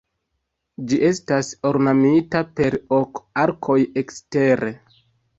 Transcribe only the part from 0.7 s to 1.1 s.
Ĝi